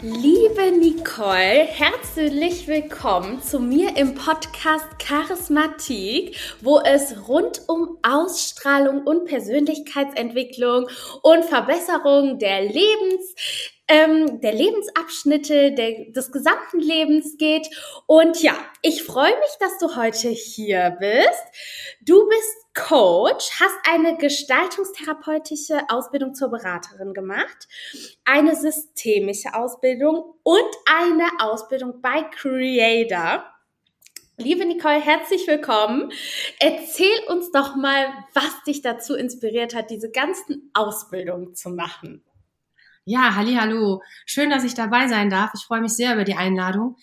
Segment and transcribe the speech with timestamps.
[0.00, 9.24] Liebe Nicole, herzlich willkommen zu mir im Podcast Charismatik, wo es rund um Ausstrahlung und
[9.24, 10.86] Persönlichkeitsentwicklung
[11.22, 13.34] und Verbesserung der Lebens
[13.88, 17.68] ähm, der Lebensabschnitte der, des gesamten Lebens geht.
[18.06, 21.42] Und ja, ich freue mich, dass du heute hier bist.
[22.02, 27.66] Du bist Coach, hast eine gestaltungstherapeutische Ausbildung zur Beraterin gemacht,
[28.24, 33.44] eine systemische Ausbildung und eine Ausbildung bei Creator.
[34.36, 36.12] Liebe Nicole, herzlich willkommen.
[36.60, 42.22] Erzähl uns doch mal, was dich dazu inspiriert hat, diese ganzen Ausbildungen zu machen.
[43.10, 44.02] Ja, halli, hallo.
[44.26, 45.52] Schön, dass ich dabei sein darf.
[45.54, 46.98] Ich freue mich sehr über die Einladung.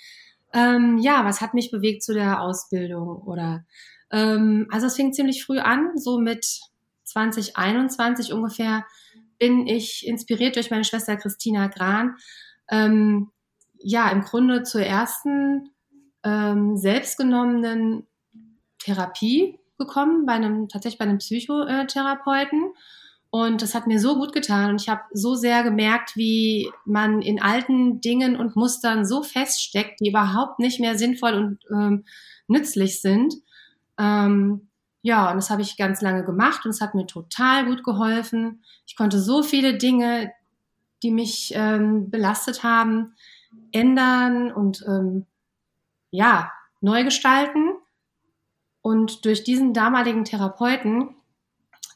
[0.54, 3.66] Ähm, ja, was hat mich bewegt zu der Ausbildung oder
[4.12, 6.46] ähm, also es fing ziemlich früh an, so mit
[7.06, 8.86] 2021 ungefähr
[9.40, 12.18] bin ich inspiriert durch meine Schwester Christina Gran,
[12.70, 13.32] ähm,
[13.80, 15.72] ja, im Grunde zur ersten
[16.24, 18.06] ähm, selbstgenommenen
[18.78, 22.76] Therapie gekommen, bei einem, tatsächlich bei einem Psychotherapeuten.
[23.36, 27.22] Und das hat mir so gut getan und ich habe so sehr gemerkt, wie man
[27.22, 32.06] in alten Dingen und Mustern so feststeckt, die überhaupt nicht mehr sinnvoll und ähm,
[32.48, 33.34] nützlich sind.
[33.98, 34.70] Ähm,
[35.02, 38.64] ja, und das habe ich ganz lange gemacht und es hat mir total gut geholfen.
[38.88, 40.32] Ich konnte so viele Dinge,
[41.04, 43.16] die mich ähm, belastet haben,
[43.74, 45.26] ändern und ähm,
[46.10, 47.74] ja, neu gestalten.
[48.82, 51.15] Und durch diesen damaligen Therapeuten,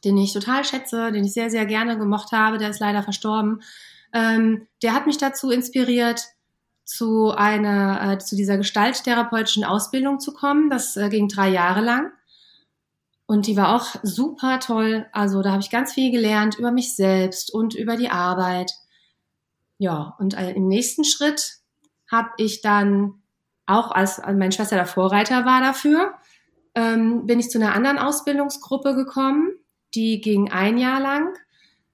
[0.03, 3.61] den ich total schätze, den ich sehr, sehr gerne gemocht habe, der ist leider verstorben,
[4.13, 6.21] ähm, der hat mich dazu inspiriert,
[6.89, 10.71] zu einer, äh, zu dieser gestalttherapeutischen Ausbildung zu kommen.
[10.71, 12.11] Das äh, ging drei Jahre lang.
[13.27, 15.05] Und die war auch super toll.
[15.11, 18.71] Also da habe ich ganz viel gelernt über mich selbst und über die Arbeit.
[19.77, 21.59] Ja, und äh, im nächsten Schritt
[22.11, 23.21] habe ich dann
[23.67, 26.15] auch, als meine Schwester der Vorreiter war dafür,
[26.73, 29.51] ähm, bin ich zu einer anderen Ausbildungsgruppe gekommen.
[29.95, 31.33] Die ging ein Jahr lang.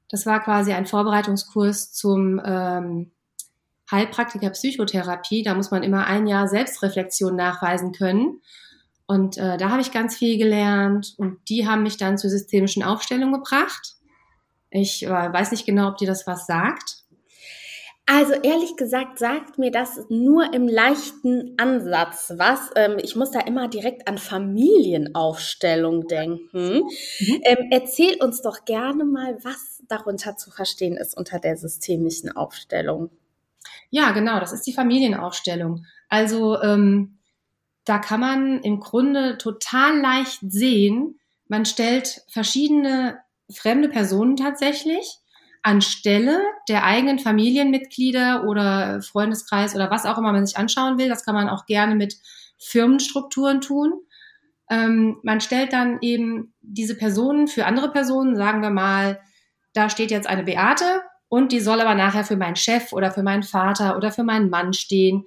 [0.09, 3.11] Das war quasi ein Vorbereitungskurs zum ähm,
[3.91, 8.41] Heilpraktiker Psychotherapie, da muss man immer ein Jahr Selbstreflexion nachweisen können.
[9.07, 12.81] Und äh, da habe ich ganz viel gelernt und die haben mich dann zur systemischen
[12.81, 13.95] Aufstellung gebracht.
[14.72, 17.04] Ich äh, weiß nicht genau, ob dir das was sagt.
[18.07, 22.69] Also ehrlich gesagt sagt mir das nur im leichten Ansatz was.
[22.75, 26.83] Ähm, ich muss da immer direkt an Familienaufstellung denken.
[26.83, 27.41] Mhm.
[27.43, 33.09] Ähm, erzähl uns doch gerne mal, was darunter zu verstehen ist unter der systemischen Aufstellung.
[33.89, 35.85] Ja, genau, das ist die Familienaufstellung.
[36.07, 37.17] Also ähm,
[37.85, 43.19] da kann man im Grunde total leicht sehen, man stellt verschiedene
[43.51, 45.19] fremde Personen tatsächlich
[45.66, 51.09] anstelle der eigenen Familienmitglieder oder Freundeskreis oder was auch immer man sich anschauen will.
[51.09, 52.16] Das kann man auch gerne mit
[52.59, 53.94] Firmenstrukturen tun.
[54.70, 59.20] Ähm, man stellt dann eben diese Personen für andere Personen, sagen wir mal,
[59.74, 63.24] da steht jetzt eine Beate und die soll aber nachher für meinen Chef oder für
[63.24, 65.26] meinen Vater oder für meinen Mann stehen.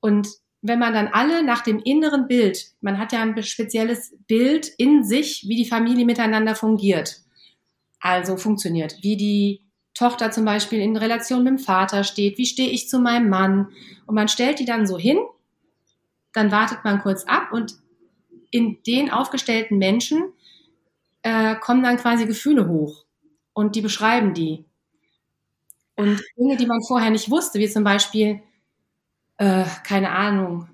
[0.00, 0.28] Und
[0.60, 5.02] wenn man dann alle nach dem inneren Bild, man hat ja ein spezielles Bild in
[5.02, 7.22] sich, wie die Familie miteinander fungiert.
[8.00, 9.60] Also funktioniert, wie die
[9.94, 13.68] Tochter zum Beispiel in Relation mit dem Vater steht, wie stehe ich zu meinem Mann.
[14.06, 15.18] Und man stellt die dann so hin,
[16.32, 17.74] dann wartet man kurz ab und
[18.50, 20.32] in den aufgestellten Menschen
[21.22, 23.04] äh, kommen dann quasi Gefühle hoch
[23.52, 24.64] und die beschreiben die.
[25.96, 28.40] Und Dinge, die man vorher nicht wusste, wie zum Beispiel,
[29.36, 30.68] äh, keine Ahnung,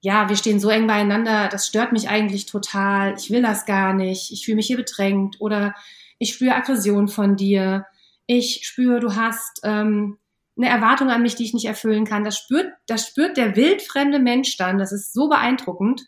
[0.00, 3.92] ja, wir stehen so eng beieinander, das stört mich eigentlich total, ich will das gar
[3.92, 5.74] nicht, ich fühle mich hier bedrängt oder
[6.18, 7.86] ich spüre Aggression von dir,
[8.26, 10.18] ich spüre, du hast ähm,
[10.56, 12.24] eine Erwartung an mich, die ich nicht erfüllen kann.
[12.24, 16.06] Das spürt, das spürt der wildfremde Mensch dann, das ist so beeindruckend.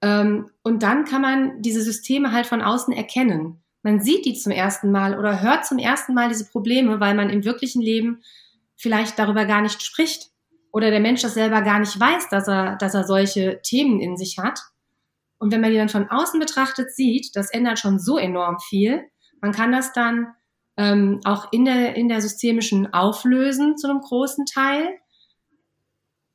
[0.00, 4.52] Ähm, und dann kann man diese Systeme halt von außen erkennen man sieht die zum
[4.52, 8.22] ersten Mal oder hört zum ersten Mal diese Probleme, weil man im wirklichen Leben
[8.76, 10.30] vielleicht darüber gar nicht spricht
[10.72, 14.16] oder der Mensch das selber gar nicht weiß, dass er, dass er solche Themen in
[14.16, 14.60] sich hat.
[15.38, 19.02] Und wenn man die dann von außen betrachtet sieht, das ändert schon so enorm viel.
[19.40, 20.34] Man kann das dann
[20.76, 24.88] ähm, auch in der, in der systemischen auflösen zu einem großen Teil.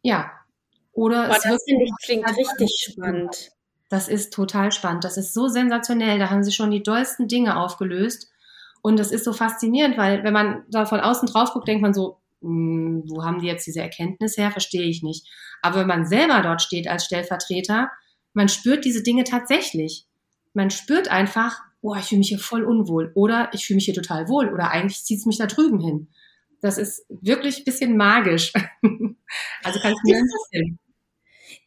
[0.01, 0.31] Ja.
[0.91, 3.51] Oder Boah, es das finde ich klingt richtig spannend.
[3.89, 5.03] Das ist total spannend.
[5.03, 6.19] Das ist so sensationell.
[6.19, 8.31] Da haben sie schon die dollsten Dinge aufgelöst.
[8.81, 11.93] Und das ist so faszinierend, weil wenn man da von außen drauf guckt, denkt man
[11.93, 14.51] so, hm, wo haben die jetzt diese Erkenntnis her?
[14.51, 15.27] Verstehe ich nicht.
[15.61, 17.89] Aber wenn man selber dort steht als Stellvertreter,
[18.33, 20.07] man spürt diese Dinge tatsächlich.
[20.53, 23.93] Man spürt einfach, boah, ich fühle mich hier voll unwohl oder ich fühle mich hier
[23.93, 26.09] total wohl oder eigentlich zieht es mich da drüben hin.
[26.61, 28.53] Das ist wirklich ein bisschen magisch.
[29.63, 30.79] also kann ich mir empfehlen.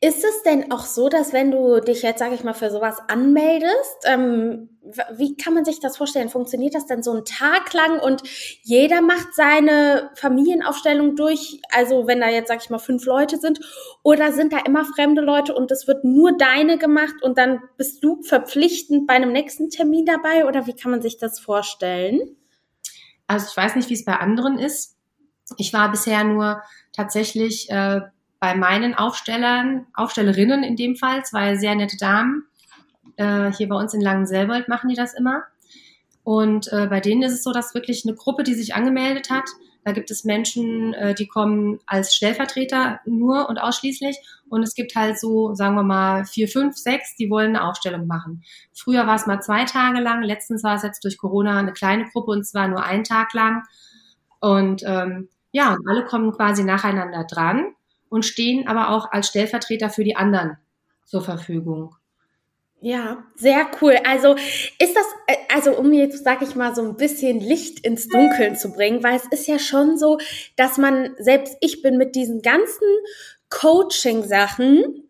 [0.03, 2.99] Ist es denn auch so, dass wenn du dich jetzt, sage ich mal, für sowas
[3.09, 4.69] anmeldest, ähm,
[5.17, 6.29] wie kann man sich das vorstellen?
[6.29, 8.23] Funktioniert das denn so einen Tag lang und
[8.63, 11.63] jeder macht seine Familienaufstellung durch?
[11.71, 13.59] Also wenn da jetzt, sage ich mal, fünf Leute sind
[14.03, 18.05] oder sind da immer fremde Leute und es wird nur deine gemacht und dann bist
[18.05, 22.37] du verpflichtend bei einem nächsten Termin dabei oder wie kann man sich das vorstellen?
[23.27, 24.95] Also ich weiß nicht, wie es bei anderen ist.
[25.57, 28.03] Ich war bisher nur tatsächlich äh,
[28.47, 32.45] bei meinen Aufstellern, Aufstellerinnen in dem Fall, zwei sehr nette Damen.
[33.17, 35.43] Äh, hier bei uns in Langenselbold machen die das immer.
[36.23, 39.47] Und äh, bei denen ist es so, dass wirklich eine Gruppe, die sich angemeldet hat,
[39.85, 44.17] da gibt es Menschen, äh, die kommen als Stellvertreter nur und ausschließlich.
[44.49, 48.07] Und es gibt halt so, sagen wir mal, vier, fünf, sechs, die wollen eine Aufstellung
[48.07, 48.45] machen.
[48.73, 50.23] Früher war es mal zwei Tage lang.
[50.23, 53.65] Letztens war es jetzt durch Corona eine kleine Gruppe und zwar nur einen Tag lang.
[54.39, 57.73] Und ähm, ja, alle kommen quasi nacheinander dran
[58.17, 60.57] und stehen aber auch als Stellvertreter für die anderen
[61.05, 61.95] zur Verfügung.
[62.81, 63.97] Ja, sehr cool.
[64.05, 68.09] Also ist das, äh, also um jetzt, sag ich mal, so ein bisschen Licht ins
[68.09, 70.19] Dunkeln zu bringen, weil es ist ja schon so,
[70.57, 72.87] dass man, selbst ich bin mit diesen ganzen
[73.51, 75.03] Coaching-Sachen,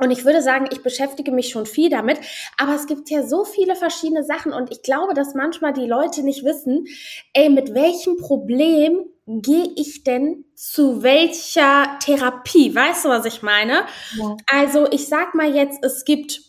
[0.00, 2.20] und ich würde sagen, ich beschäftige mich schon viel damit,
[2.56, 6.22] aber es gibt ja so viele verschiedene Sachen und ich glaube, dass manchmal die Leute
[6.22, 6.86] nicht wissen,
[7.32, 12.74] ey, mit welchem Problem gehe ich denn zu welcher Therapie?
[12.74, 13.86] Weißt du, was ich meine?
[14.16, 14.36] Ja.
[14.46, 16.40] Also ich sag mal jetzt, es gibt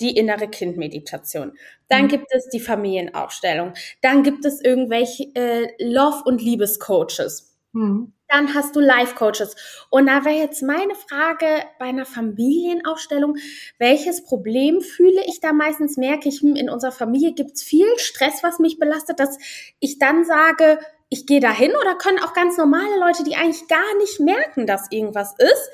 [0.00, 1.52] die innere Kindmeditation.
[1.88, 2.08] Dann mhm.
[2.08, 3.74] gibt es die Familienaufstellung.
[4.02, 7.56] Dann gibt es irgendwelche äh, Love- und Liebescoaches.
[7.72, 8.12] Mhm.
[8.26, 9.86] Dann hast du Life-Coaches.
[9.90, 11.46] Und da wäre jetzt meine Frage
[11.78, 13.36] bei einer Familienaufstellung,
[13.78, 15.96] welches Problem fühle ich da meistens?
[15.96, 19.36] Merke ich, hm, in unserer Familie gibt es viel Stress, was mich belastet, dass
[19.80, 20.78] ich dann sage,
[21.10, 24.66] ich gehe da hin oder können auch ganz normale Leute, die eigentlich gar nicht merken,
[24.66, 25.70] dass irgendwas ist,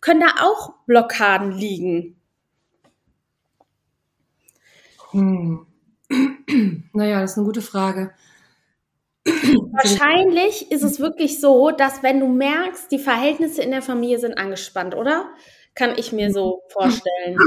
[0.00, 2.20] können da auch Blockaden liegen?
[5.10, 5.66] Hm.
[6.92, 8.12] Naja, das ist eine gute Frage.
[9.24, 14.36] Wahrscheinlich ist es wirklich so, dass wenn du merkst, die Verhältnisse in der Familie sind
[14.36, 15.30] angespannt, oder?
[15.74, 17.38] Kann ich mir so vorstellen.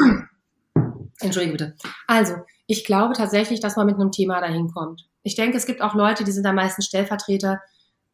[1.19, 1.75] Entschuldige bitte.
[2.07, 2.33] Also,
[2.65, 5.07] ich glaube tatsächlich, dass man mit einem Thema dahin kommt.
[5.27, 7.59] Ich denke, es gibt auch Leute, die sind da meistens Stellvertreter,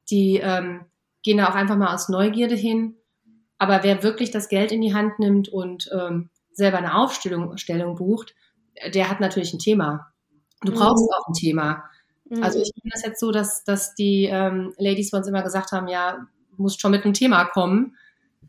[0.09, 0.85] die ähm,
[1.21, 2.95] gehen da auch einfach mal aus Neugierde hin.
[3.59, 7.95] Aber wer wirklich das Geld in die Hand nimmt und ähm, selber eine Aufstellung Stellung
[7.95, 8.33] bucht,
[8.93, 10.07] der hat natürlich ein Thema.
[10.61, 10.75] Du mhm.
[10.75, 11.13] brauchst mhm.
[11.15, 11.83] auch ein Thema.
[12.41, 15.71] Also ich finde das jetzt so, dass, dass die ähm, Ladies bei uns immer gesagt
[15.71, 16.25] haben, ja,
[16.55, 17.95] du musst schon mit einem Thema kommen,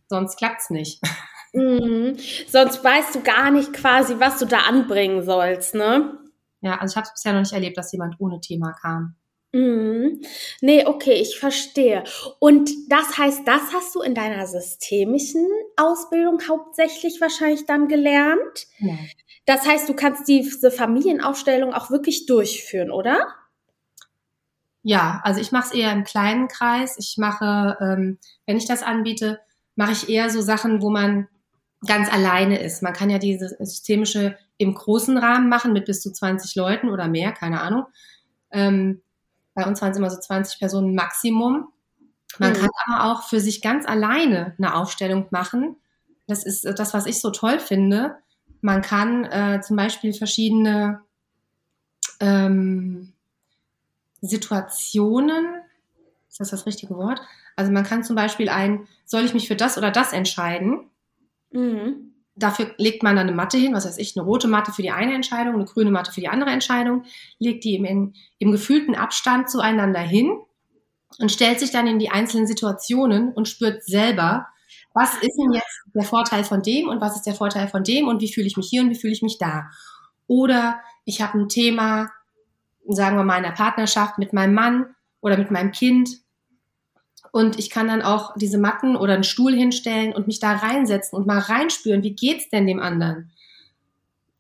[0.09, 1.01] sonst klappt's nicht.
[1.57, 2.17] Mhm.
[2.49, 6.19] Sonst weißt du gar nicht quasi, was du da anbringen sollst, ne?
[6.65, 9.17] Ja, also ich habe es bisher noch nicht erlebt, dass jemand ohne Thema kam.
[9.53, 10.23] Mhm.
[10.63, 12.05] Nee, okay, ich verstehe.
[12.41, 15.47] Und das heißt, das hast du in deiner systemischen
[15.77, 18.67] Ausbildung hauptsächlich wahrscheinlich dann gelernt?
[18.79, 18.95] Ja.
[19.45, 23.29] Das heißt, du kannst diese Familienaufstellung auch wirklich durchführen, oder?
[24.83, 26.97] Ja, also ich mache es eher im kleinen Kreis.
[26.99, 29.39] Ich mache, ähm, wenn ich das anbiete,
[29.77, 31.29] mache ich eher so Sachen, wo man
[31.87, 32.83] ganz alleine ist.
[32.83, 37.09] Man kann ja diese systemische im großen Rahmen machen mit bis zu 20 Leuten oder
[37.09, 37.87] mehr, keine Ahnung.
[38.51, 39.03] Ähm,
[39.55, 41.69] bei uns waren es immer so 20 Personen Maximum.
[42.39, 42.57] Man mhm.
[42.57, 45.77] kann aber auch für sich ganz alleine eine Aufstellung machen.
[46.27, 48.17] Das ist das, was ich so toll finde.
[48.61, 51.01] Man kann äh, zum Beispiel verschiedene
[52.21, 53.13] ähm,
[54.21, 55.47] Situationen,
[56.29, 57.21] ist das das richtige Wort?
[57.57, 60.91] Also man kann zum Beispiel ein, soll ich mich für das oder das entscheiden?
[61.53, 62.14] Mhm.
[62.37, 64.91] Dafür legt man dann eine Matte hin, was weiß ich, eine rote Matte für die
[64.91, 67.05] eine Entscheidung, eine grüne Matte für die andere Entscheidung,
[67.39, 70.37] legt die im, im gefühlten Abstand zueinander hin
[71.19, 74.49] und stellt sich dann in die einzelnen Situationen und spürt selber,
[74.95, 78.09] was ist denn jetzt der Vorteil von dem und was ist der Vorteil von dem
[78.09, 79.69] und wie fühle ich mich hier und wie fühle ich mich da.
[80.27, 82.11] Oder ich habe ein Thema,
[82.89, 86.24] sagen wir mal, in der Partnerschaft mit meinem Mann oder mit meinem Kind.
[87.35, 91.19] Und ich kann dann auch diese Matten oder einen Stuhl hinstellen und mich da reinsetzen
[91.19, 93.33] und mal reinspüren, wie geht's denn dem anderen?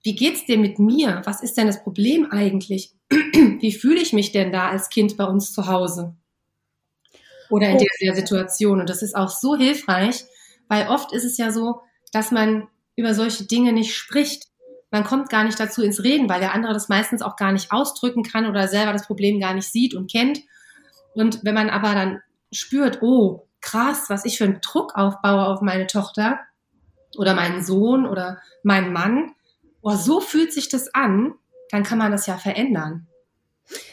[0.05, 1.21] Wie geht's dem mit mir?
[1.25, 2.93] Was ist denn das Problem eigentlich?
[3.11, 6.15] Wie fühle ich mich denn da als Kind bei uns zu Hause?
[7.51, 8.79] Oder in der, der Situation.
[8.79, 10.25] Und das ist auch so hilfreich,
[10.69, 11.81] Weil oft ist es ja so,
[12.13, 14.45] dass man über solche Dinge nicht spricht.
[14.93, 17.73] Man kommt gar nicht dazu ins Reden, weil der andere das meistens auch gar nicht
[17.73, 20.43] ausdrücken kann oder selber das Problem gar nicht sieht und kennt.
[21.15, 22.21] Und wenn man aber dann
[22.55, 26.41] spürt, oh, krass, was ich für einen Druck aufbaue auf meine Tochter
[27.17, 29.35] oder meinen Sohn oder meinen Mann,
[29.83, 31.35] oh, so fühlt sich das an,
[31.71, 33.07] dann kann man das ja verändern.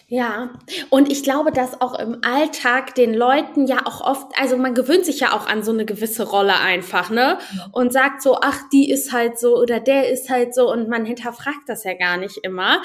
[0.08, 0.50] Ja,
[0.90, 5.06] und ich glaube, dass auch im Alltag den Leuten ja auch oft, also man gewöhnt
[5.06, 7.38] sich ja auch an so eine gewisse Rolle einfach, ne?
[7.72, 11.06] Und sagt so, ach, die ist halt so oder der ist halt so und man
[11.06, 12.82] hinterfragt das ja gar nicht immer.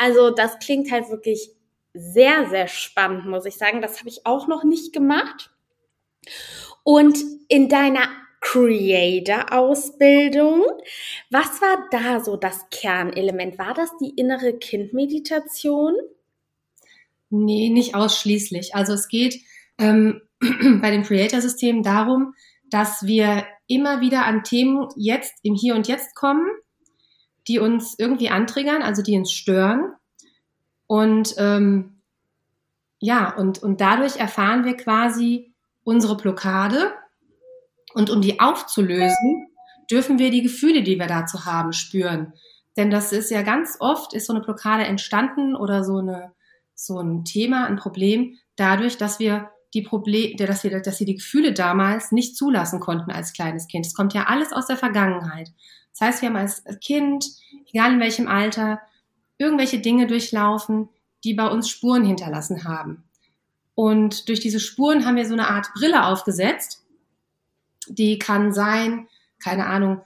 [0.00, 1.50] Also das klingt halt wirklich
[1.94, 3.82] sehr, sehr spannend, muss ich sagen.
[3.82, 5.50] Das habe ich auch noch nicht gemacht.
[6.82, 7.18] Und
[7.48, 8.08] in deiner
[8.40, 10.64] Creator-Ausbildung.
[11.30, 13.58] Was war da so das Kernelement?
[13.58, 15.96] War das die innere Kindmeditation?
[17.30, 18.74] Nee, nicht ausschließlich.
[18.74, 19.38] Also es geht
[19.78, 20.22] ähm,
[20.80, 22.34] bei dem Creator-System darum,
[22.70, 26.46] dass wir immer wieder an Themen jetzt im Hier und Jetzt kommen,
[27.46, 29.92] die uns irgendwie antriggern, also die uns stören.
[30.88, 32.00] Und ähm,
[32.98, 35.54] ja, und, und dadurch erfahren wir quasi
[35.84, 36.92] unsere Blockade.
[37.94, 39.46] Und um die aufzulösen,
[39.90, 42.32] dürfen wir die Gefühle, die wir dazu haben, spüren.
[42.76, 46.32] Denn das ist ja ganz oft, ist so eine Blockade entstanden oder so eine
[46.78, 51.16] so ein Thema, ein Problem, dadurch, dass wir die Probleme, dass wir, dass wir die
[51.16, 53.84] Gefühle damals nicht zulassen konnten als kleines Kind.
[53.84, 55.50] Es kommt ja alles aus der Vergangenheit.
[55.92, 57.26] Das heißt, wir haben als Kind,
[57.66, 58.80] egal in welchem Alter,
[59.38, 60.88] irgendwelche Dinge durchlaufen,
[61.24, 63.04] die bei uns Spuren hinterlassen haben.
[63.74, 66.84] Und durch diese Spuren haben wir so eine Art Brille aufgesetzt.
[67.88, 69.08] Die kann sein,
[69.42, 70.02] keine Ahnung,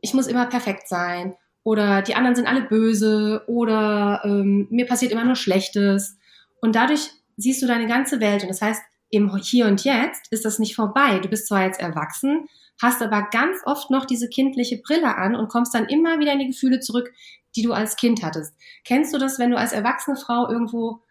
[0.00, 5.12] ich muss immer perfekt sein oder die anderen sind alle böse oder ähm, mir passiert
[5.12, 6.16] immer nur Schlechtes.
[6.60, 8.42] Und dadurch siehst du deine ganze Welt.
[8.42, 11.18] Und das heißt, im Hier und Jetzt ist das nicht vorbei.
[11.18, 12.48] Du bist zwar jetzt erwachsen,
[12.80, 16.38] hast aber ganz oft noch diese kindliche Brille an und kommst dann immer wieder in
[16.40, 17.12] die Gefühle zurück,
[17.56, 18.54] die du als Kind hattest.
[18.84, 21.02] Kennst du das, wenn du als erwachsene Frau irgendwo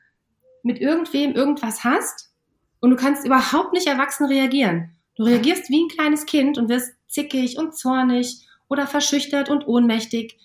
[0.63, 2.31] mit irgendwem irgendwas hast
[2.79, 4.91] und du kannst überhaupt nicht erwachsen reagieren?
[5.15, 10.37] Du reagierst wie ein kleines Kind und wirst zickig und zornig oder verschüchtert und ohnmächtig.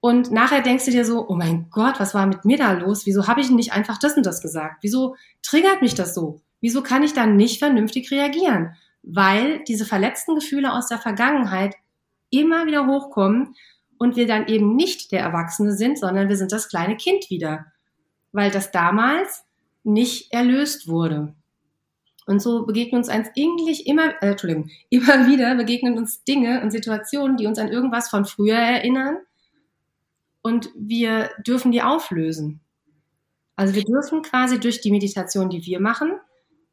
[0.00, 3.06] Und nachher denkst du dir so, oh mein Gott, was war mit mir da los?
[3.06, 4.78] Wieso habe ich nicht einfach das und das gesagt?
[4.82, 6.40] Wieso triggert mich das so?
[6.60, 8.74] Wieso kann ich da nicht vernünftig reagieren?
[9.02, 11.74] Weil diese verletzten Gefühle aus der Vergangenheit
[12.30, 13.54] immer wieder hochkommen
[13.98, 17.66] und wir dann eben nicht der Erwachsene sind, sondern wir sind das kleine Kind wieder.
[18.32, 19.44] Weil das damals
[19.82, 21.34] nicht erlöst wurde.
[22.26, 27.36] Und so begegnen uns eigentlich immer, äh, Entschuldigung, immer wieder begegnen uns Dinge und Situationen,
[27.36, 29.16] die uns an irgendwas von früher erinnern.
[30.42, 32.60] Und wir dürfen die auflösen.
[33.56, 36.12] Also wir dürfen quasi durch die Meditation, die wir machen,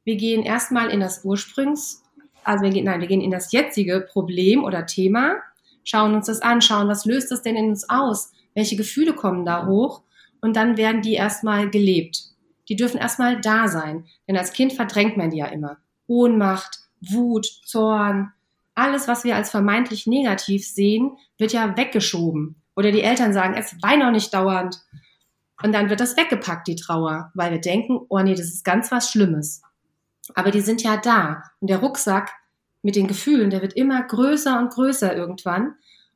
[0.05, 2.01] wir gehen erstmal in das Ursprungs,
[2.47, 5.35] also wir gehen, nein, wir gehen in das jetzige Problem oder Thema,
[5.83, 8.31] schauen uns das an, schauen, was löst das denn in uns aus?
[8.55, 10.03] Welche Gefühle kommen da hoch?
[10.41, 12.27] Und dann werden die erstmal gelebt
[12.69, 14.05] die dürfen erstmal da sein.
[14.27, 15.77] Denn als Kind verdrängt man die ja immer.
[16.07, 18.31] Ohnmacht, Wut, Zorn,
[18.75, 22.61] alles, was wir als vermeintlich negativ sehen, wird ja weggeschoben.
[22.75, 24.83] Oder die Eltern sagen, es wein auch nicht dauernd.
[25.63, 28.91] Und dann wird das weggepackt, die Trauer, weil wir denken, oh nee, das ist ganz
[28.91, 29.61] was Schlimmes.
[30.35, 31.43] Aber die sind ja da.
[31.59, 32.31] Und der Rucksack
[32.81, 35.75] mit den Gefühlen, der wird immer größer und größer irgendwann.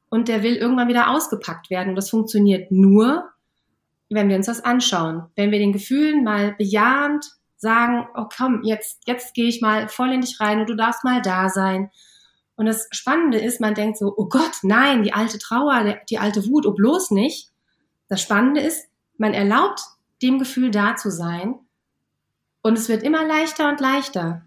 [0.09, 1.89] Und der will irgendwann wieder ausgepackt werden.
[1.89, 3.29] Und das funktioniert nur,
[4.09, 7.25] wenn wir uns das anschauen, wenn wir den Gefühlen mal bejahend
[7.55, 11.03] sagen, oh komm, jetzt, jetzt gehe ich mal voll in dich rein und du darfst
[11.03, 11.91] mal da sein.
[12.55, 16.45] Und das Spannende ist, man denkt so, oh Gott, nein, die alte Trauer, die alte
[16.47, 17.49] Wut, oh bloß nicht.
[18.07, 18.87] Das Spannende ist,
[19.17, 19.79] man erlaubt
[20.21, 21.55] dem Gefühl da zu sein
[22.61, 24.43] und es wird immer leichter und leichter.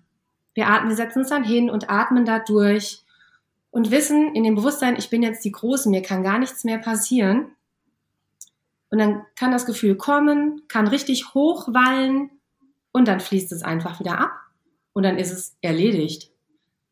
[0.54, 3.04] Wir atmen, wir setzen uns dann hin und atmen da durch
[3.70, 6.78] und wissen in dem Bewusstsein, ich bin jetzt die Große, mir kann gar nichts mehr
[6.78, 7.50] passieren.
[8.90, 12.30] Und dann kann das Gefühl kommen, kann richtig hochwallen
[12.92, 14.30] und dann fließt es einfach wieder ab
[14.92, 16.30] und dann ist es erledigt.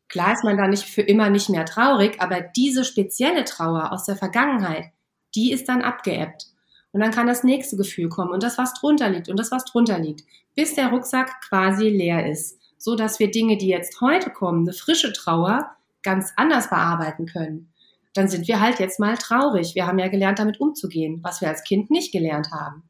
[0.09, 4.03] Klar ist man da nicht für immer nicht mehr traurig, aber diese spezielle Trauer aus
[4.03, 4.91] der Vergangenheit,
[5.33, 6.52] die ist dann abgeebbt.
[6.93, 9.65] Und dann kann das nächste Gefühl kommen und das, was drunter liegt und das, was
[9.65, 10.23] drunter liegt,
[10.55, 14.73] bis der Rucksack quasi leer ist, so dass wir Dinge, die jetzt heute kommen, eine
[14.73, 17.73] frische Trauer, ganz anders bearbeiten können
[18.13, 19.75] dann sind wir halt jetzt mal traurig.
[19.75, 22.83] Wir haben ja gelernt, damit umzugehen, was wir als Kind nicht gelernt haben.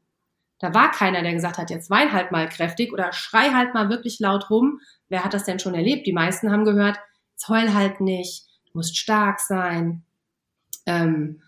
[0.58, 3.88] Da war keiner, der gesagt hat, jetzt wein halt mal kräftig oder schrei halt mal
[3.88, 4.80] wirklich laut rum.
[5.08, 6.06] Wer hat das denn schon erlebt?
[6.06, 6.98] Die meisten haben gehört,
[7.32, 10.04] jetzt heul halt nicht, du musst stark sein.
[10.86, 11.42] Ähm,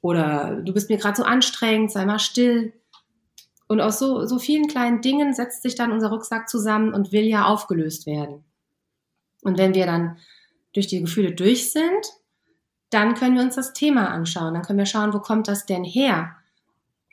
[0.00, 2.72] oder du bist mir gerade so anstrengend, sei mal still.
[3.68, 7.24] Und aus so, so vielen kleinen Dingen setzt sich dann unser Rucksack zusammen und will
[7.24, 8.44] ja aufgelöst werden.
[9.42, 10.18] Und wenn wir dann
[10.72, 12.06] durch die Gefühle durch sind,
[12.90, 14.54] dann können wir uns das Thema anschauen.
[14.54, 16.36] Dann können wir schauen, wo kommt das denn her?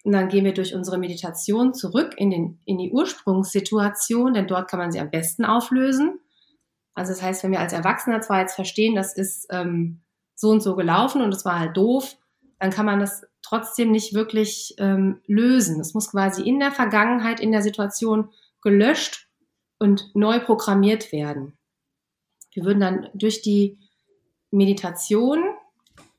[0.03, 4.69] Und dann gehen wir durch unsere Meditation zurück in, den, in die Ursprungssituation, denn dort
[4.69, 6.19] kann man sie am besten auflösen.
[6.93, 10.01] Also das heißt, wenn wir als Erwachsener zwar jetzt verstehen, das ist ähm,
[10.34, 12.15] so und so gelaufen und es war halt doof,
[12.60, 15.80] dann kann man das trotzdem nicht wirklich ähm, lösen.
[15.80, 18.30] Es muss quasi in der Vergangenheit, in der Situation
[18.62, 19.28] gelöscht
[19.80, 21.58] und neu programmiert werden.
[22.54, 23.78] Wir würden dann durch die
[24.52, 25.44] Meditation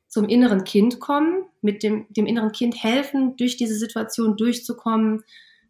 [0.06, 5.24] zum inneren Kind kommen, mit dem, dem inneren Kind helfen, durch diese Situation durchzukommen,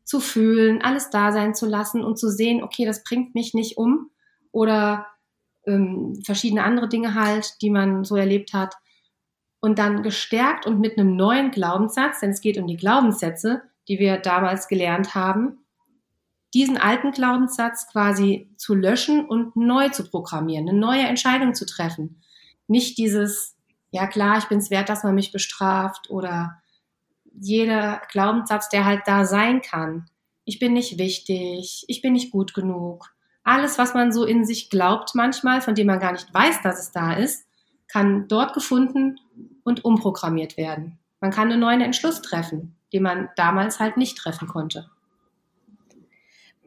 [0.05, 3.77] zu fühlen, alles da sein zu lassen und zu sehen, okay, das bringt mich nicht
[3.77, 4.11] um
[4.53, 5.07] oder
[5.67, 8.75] ähm, verschiedene andere Dinge halt, die man so erlebt hat.
[9.61, 13.99] Und dann gestärkt und mit einem neuen Glaubenssatz, denn es geht um die Glaubenssätze, die
[13.99, 15.59] wir damals gelernt haben,
[16.55, 22.23] diesen alten Glaubenssatz quasi zu löschen und neu zu programmieren, eine neue Entscheidung zu treffen.
[22.69, 23.57] Nicht dieses,
[23.91, 26.63] ja klar, ich bin es wert, dass man mich bestraft oder
[27.41, 30.07] jeder Glaubenssatz, der halt da sein kann.
[30.45, 33.15] Ich bin nicht wichtig, ich bin nicht gut genug.
[33.45, 36.81] Alles, was man so in sich glaubt manchmal, von dem man gar nicht weiß, dass
[36.81, 37.47] es da ist,
[37.89, 39.19] kann dort gefunden
[39.65, 40.99] und umprogrammiert werden.
[41.21, 44.89] Man kann einen neuen Entschluss treffen, den man damals halt nicht treffen konnte.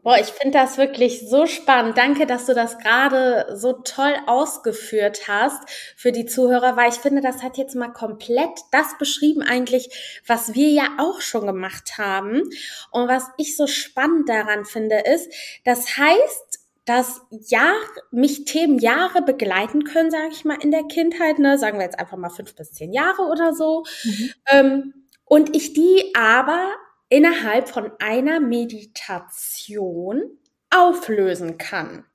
[0.03, 1.95] Boah, ich finde das wirklich so spannend.
[1.95, 5.61] Danke, dass du das gerade so toll ausgeführt hast
[5.95, 10.55] für die Zuhörer, weil ich finde, das hat jetzt mal komplett das beschrieben eigentlich, was
[10.55, 12.41] wir ja auch schon gemacht haben.
[12.89, 15.31] Und was ich so spannend daran finde, ist,
[15.65, 16.50] das heißt,
[16.85, 17.75] dass Jahre,
[18.11, 21.99] mich Themen Jahre begleiten können, sage ich mal, in der Kindheit, ne, sagen wir jetzt
[21.99, 23.83] einfach mal fünf bis zehn Jahre oder so.
[24.03, 24.29] Mhm.
[24.51, 24.93] Ähm,
[25.25, 26.73] und ich die aber
[27.09, 30.23] innerhalb von einer Meditation
[30.69, 32.05] auflösen kann.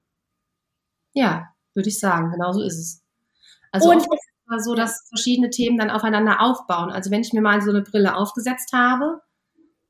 [1.13, 3.03] Ja, würde ich sagen, genau so ist es.
[3.71, 4.09] Also und oft
[4.57, 6.91] ist so, dass verschiedene Themen dann aufeinander aufbauen.
[6.91, 9.21] Also wenn ich mir mal so eine Brille aufgesetzt habe,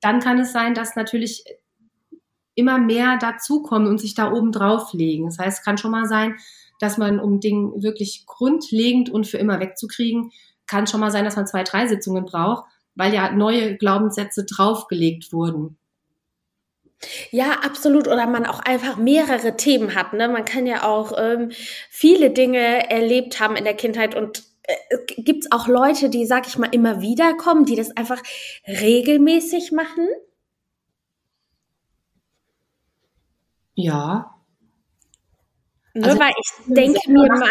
[0.01, 1.45] dann kann es sein, dass natürlich
[2.57, 5.27] immer mehr dazukommen und sich da oben drauf legen.
[5.27, 6.37] Das heißt, es kann schon mal sein,
[6.81, 10.33] dass man, um Dinge wirklich grundlegend und für immer wegzukriegen,
[10.67, 12.65] kann schon mal sein, dass man zwei, drei Sitzungen braucht
[12.97, 15.79] weil ja neue Glaubenssätze draufgelegt wurden.
[17.31, 18.09] Ja, absolut.
[18.09, 20.15] Oder man auch einfach mehrere Themen hat.
[20.15, 20.29] Ne?
[20.29, 21.51] Man kann ja auch ähm,
[21.91, 26.49] viele Dinge erlebt haben in der Kindheit und äh, gibt es auch Leute, die, sag
[26.49, 28.23] ich mal, immer wieder kommen, die das einfach
[28.67, 30.09] regelmäßig machen?
[33.77, 34.37] Ja,
[35.97, 37.51] Ne, also, weil ich denke mir mal.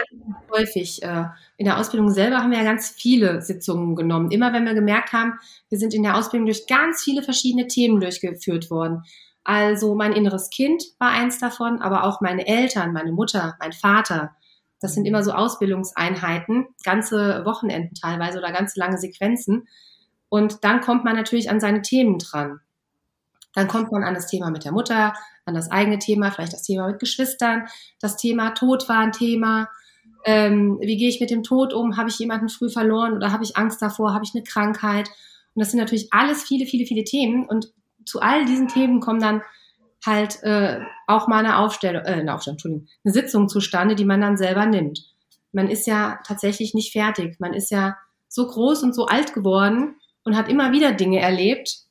[0.51, 1.01] Häufig.
[1.01, 1.25] Äh,
[1.57, 4.29] in der Ausbildung selber haben wir ja ganz viele Sitzungen genommen.
[4.29, 5.33] Immer wenn wir gemerkt haben,
[5.69, 9.01] wir sind in der Ausbildung durch ganz viele verschiedene Themen durchgeführt worden.
[9.43, 14.35] Also mein inneres Kind war eins davon, aber auch meine Eltern, meine Mutter, mein Vater.
[14.79, 19.67] Das sind immer so Ausbildungseinheiten, ganze Wochenenden teilweise oder ganz lange Sequenzen.
[20.29, 22.59] Und dann kommt man natürlich an seine Themen dran.
[23.55, 25.13] Dann kommt man an das Thema mit der Mutter,
[25.45, 27.67] an das eigene Thema, vielleicht das Thema mit Geschwistern,
[27.99, 29.69] das Thema Tod war ein Thema.
[30.25, 31.97] Ähm, wie gehe ich mit dem Tod um?
[31.97, 34.13] Habe ich jemanden früh verloren oder habe ich Angst davor?
[34.13, 35.07] Habe ich eine Krankheit?
[35.53, 37.47] Und das sind natürlich alles viele, viele, viele Themen.
[37.47, 37.71] Und
[38.05, 39.41] zu all diesen Themen kommen dann
[40.05, 44.21] halt äh, auch mal eine Aufstellung, äh, eine Aufstellung, Entschuldigung, eine Sitzung zustande, die man
[44.21, 44.99] dann selber nimmt.
[45.51, 47.39] Man ist ja tatsächlich nicht fertig.
[47.39, 47.95] Man ist ja
[48.27, 51.84] so groß und so alt geworden und hat immer wieder Dinge erlebt,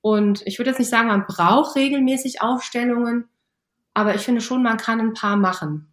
[0.00, 3.28] und ich würde jetzt nicht sagen, man braucht regelmäßig Aufstellungen,
[3.94, 5.92] aber ich finde schon, man kann ein paar machen.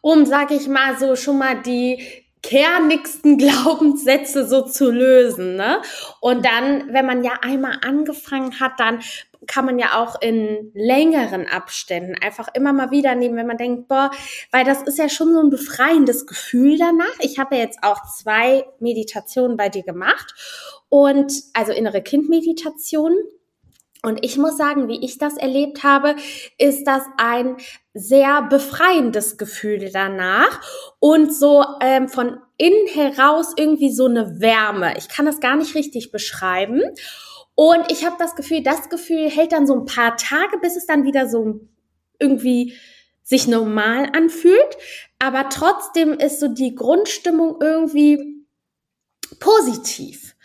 [0.00, 2.02] Um, sage ich mal, so schon mal die
[2.42, 5.56] kernigsten Glaubenssätze so zu lösen.
[5.56, 5.82] Ne?
[6.20, 9.00] Und dann, wenn man ja einmal angefangen hat, dann
[9.46, 13.88] kann man ja auch in längeren Abständen einfach immer mal wieder nehmen, wenn man denkt,
[13.88, 14.10] boah,
[14.50, 17.18] weil das ist ja schon so ein befreiendes Gefühl danach.
[17.20, 20.34] Ich habe ja jetzt auch zwei Meditationen bei dir gemacht
[20.88, 23.14] und also innere Kindmeditation.
[24.02, 26.14] Und ich muss sagen, wie ich das erlebt habe,
[26.56, 27.56] ist das ein
[27.94, 30.60] sehr befreiendes Gefühl danach
[31.00, 34.96] und so ähm, von innen heraus irgendwie so eine Wärme.
[34.98, 36.82] Ich kann das gar nicht richtig beschreiben.
[37.56, 40.86] Und ich habe das Gefühl, das Gefühl hält dann so ein paar Tage, bis es
[40.86, 41.60] dann wieder so
[42.20, 42.74] irgendwie
[43.24, 44.76] sich normal anfühlt.
[45.18, 48.46] Aber trotzdem ist so die Grundstimmung irgendwie
[49.40, 50.36] positiv.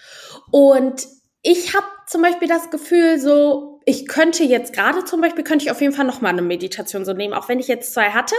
[0.53, 1.07] Und
[1.41, 5.71] ich habe zum Beispiel das Gefühl, so, ich könnte jetzt gerade zum Beispiel, könnte ich
[5.71, 8.35] auf jeden Fall noch mal eine Meditation so nehmen, auch wenn ich jetzt zwei hatte.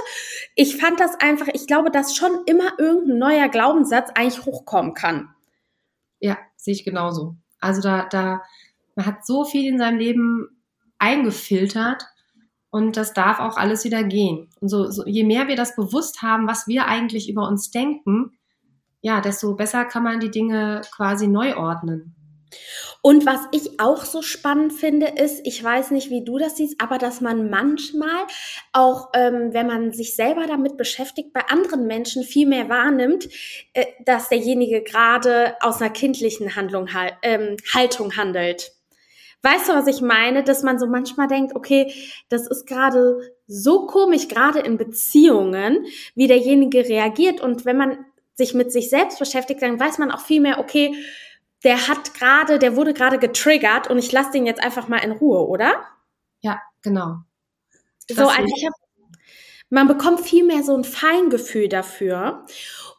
[0.55, 5.35] Ich fand das einfach, ich glaube, dass schon immer irgendein neuer Glaubenssatz eigentlich hochkommen kann.
[6.21, 7.35] Ja, sehe ich genauso.
[7.59, 8.45] Also da, da,
[8.95, 10.63] man hat so viel in seinem Leben
[11.01, 12.07] eingefiltert
[12.71, 14.51] Und das darf auch alles wieder gehen.
[14.61, 18.39] Und so, so, je mehr wir das bewusst haben, was wir eigentlich über uns denken,
[19.05, 22.17] ja, desto besser kann man die Dinge quasi neu ordnen.
[23.03, 26.81] Und was ich auch so spannend finde, ist, ich weiß nicht, wie du das siehst,
[26.81, 28.25] aber dass man manchmal
[28.73, 33.29] auch, ähm, wenn man sich selber damit beschäftigt, bei anderen Menschen viel mehr wahrnimmt,
[33.75, 36.89] äh, dass derjenige gerade aus einer kindlichen Handlung,
[37.21, 38.73] ähm, Haltung handelt.
[39.43, 40.45] Weißt du, was ich meine?
[40.45, 41.93] Dass man so manchmal denkt, okay,
[42.31, 47.43] das ist gerade so komisch, gerade in Beziehungen, wie derjenige reagiert.
[47.43, 47.99] Und wenn man
[48.35, 50.95] sich mit sich selbst beschäftigt, dann weiß man auch viel mehr, okay,
[51.63, 55.13] der hat gerade, der wurde gerade getriggert und ich lasse den jetzt einfach mal in
[55.13, 55.85] Ruhe, oder?
[56.41, 57.19] Ja, genau.
[58.09, 58.75] Das so, also ich hab,
[59.71, 62.45] man bekommt viel mehr so ein Feingefühl dafür.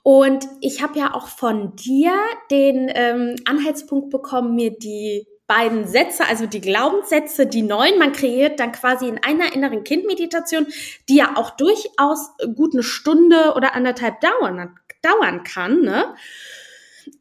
[0.02, 2.14] Und ich habe ja auch von dir
[2.52, 8.60] den ähm, Anhaltspunkt bekommen, mir die beiden Sätze, also die Glaubenssätze, die neuen, man kreiert
[8.60, 10.68] dann quasi in einer inneren Kindmeditation,
[11.08, 16.16] die ja auch durchaus gut eine Stunde oder anderthalb dauern, dauern kann, ne?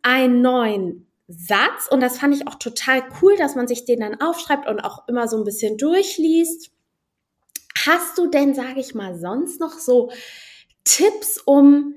[0.03, 4.21] einen neuen Satz und das fand ich auch total cool, dass man sich den dann
[4.21, 6.71] aufschreibt und auch immer so ein bisschen durchliest.
[7.87, 10.11] Hast du denn, sage ich mal, sonst noch so
[10.85, 11.95] Tipps, um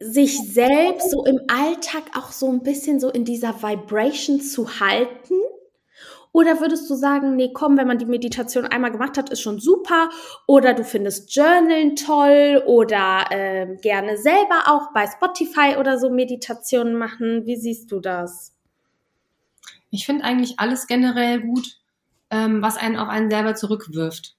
[0.00, 5.34] sich selbst so im Alltag auch so ein bisschen so in dieser Vibration zu halten?
[6.32, 9.60] Oder würdest du sagen, nee, komm, wenn man die Meditation einmal gemacht hat, ist schon
[9.60, 10.08] super.
[10.46, 16.94] Oder du findest Journalen toll oder äh, gerne selber auch bei Spotify oder so Meditationen
[16.94, 17.44] machen.
[17.44, 18.54] Wie siehst du das?
[19.90, 21.78] Ich finde eigentlich alles generell gut,
[22.30, 24.34] ähm, was einen auf einen selber zurückwirft.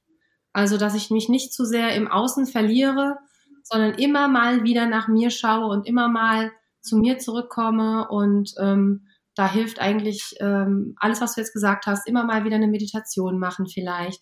[0.52, 3.20] Also, dass ich mich nicht zu sehr im Außen verliere,
[3.62, 6.52] sondern immer mal wieder nach mir schaue und immer mal
[6.82, 12.08] zu mir zurückkomme und ähm, da hilft eigentlich ähm, alles, was du jetzt gesagt hast,
[12.08, 14.22] immer mal wieder eine Meditation machen vielleicht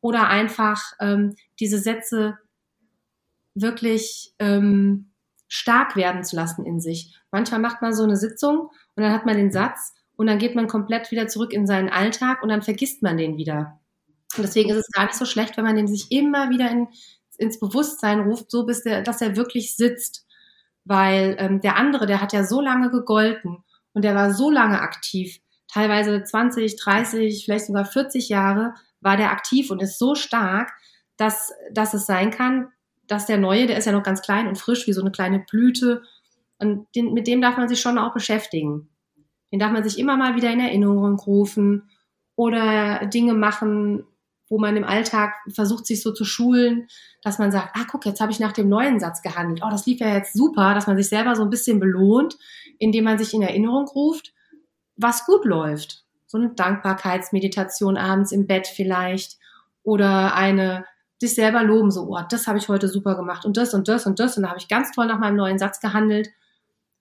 [0.00, 2.38] oder einfach ähm, diese Sätze
[3.54, 5.12] wirklich ähm,
[5.48, 7.16] stark werden zu lassen in sich.
[7.30, 10.54] Manchmal macht man so eine Sitzung und dann hat man den Satz und dann geht
[10.54, 13.80] man komplett wieder zurück in seinen Alltag und dann vergisst man den wieder.
[14.36, 16.88] Und deswegen ist es gar nicht so schlecht, wenn man den sich immer wieder in,
[17.38, 20.26] ins Bewusstsein ruft, so bis der, dass er wirklich sitzt.
[20.84, 24.80] Weil ähm, der andere, der hat ja so lange gegolten und der war so lange
[24.80, 30.72] aktiv, teilweise 20, 30, vielleicht sogar 40 Jahre war der aktiv und ist so stark,
[31.16, 32.68] dass, dass es sein kann,
[33.06, 35.40] dass der Neue, der ist ja noch ganz klein und frisch, wie so eine kleine
[35.40, 36.02] Blüte,
[36.58, 38.90] und den, mit dem darf man sich schon auch beschäftigen.
[39.50, 41.90] Den darf man sich immer mal wieder in Erinnerung rufen
[42.36, 44.04] oder Dinge machen,
[44.50, 46.88] wo man im Alltag versucht, sich so zu schulen,
[47.22, 49.62] dass man sagt, ah, guck, jetzt habe ich nach dem neuen Satz gehandelt.
[49.64, 52.36] Oh, das lief ja jetzt super, dass man sich selber so ein bisschen belohnt,
[52.78, 54.34] indem man sich in Erinnerung ruft,
[54.96, 56.04] was gut läuft.
[56.26, 59.38] So eine Dankbarkeitsmeditation abends im Bett vielleicht
[59.84, 60.84] oder eine
[61.18, 64.06] sich selber loben, so, oh, das habe ich heute super gemacht und das und das
[64.06, 66.28] und das und da habe ich ganz toll nach meinem neuen Satz gehandelt.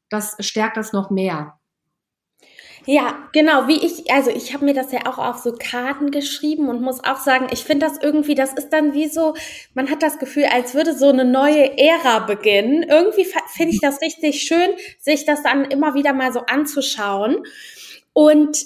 [0.10, 1.59] Das stärkt das noch mehr.
[2.92, 6.70] Ja, genau, wie ich, also ich habe mir das ja auch auf so Karten geschrieben
[6.70, 9.36] und muss auch sagen, ich finde das irgendwie, das ist dann wie so,
[9.76, 12.82] man hat das Gefühl, als würde so eine neue Ära beginnen.
[12.82, 17.44] Irgendwie finde ich das richtig schön, sich das dann immer wieder mal so anzuschauen.
[18.14, 18.58] Und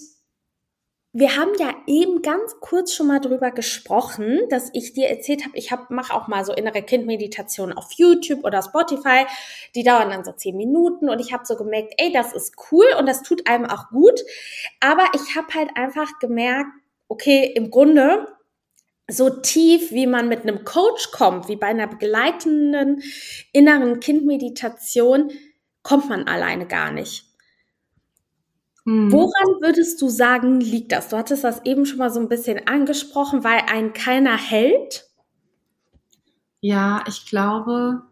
[1.15, 5.56] wir haben ja eben ganz kurz schon mal drüber gesprochen, dass ich dir erzählt habe,
[5.56, 9.28] ich hab, mache auch mal so innere Kindmeditation auf YouTube oder Spotify.
[9.76, 12.86] Die dauern dann so zehn Minuten und ich habe so gemerkt, ey, das ist cool
[12.97, 14.21] und das tut einem auch gut.
[14.80, 16.71] Aber ich habe halt einfach gemerkt,
[17.08, 18.28] okay, im Grunde
[19.08, 23.04] so tief, wie man mit einem Coach kommt, wie bei einer begleitenden
[23.52, 25.32] inneren Kindmeditation,
[25.84, 27.32] kommt man alleine gar nicht.
[28.85, 29.11] Mhm.
[29.11, 31.09] Woran würdest du sagen, liegt das?
[31.09, 35.09] Du hattest das eben schon mal so ein bisschen angesprochen, weil ein keiner hält.
[36.59, 38.03] Ja, ich glaube,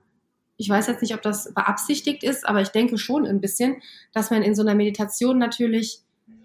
[0.58, 3.82] ich weiß jetzt nicht, ob das beabsichtigt ist, aber ich denke schon ein bisschen,
[4.14, 6.02] dass man in so einer Meditation natürlich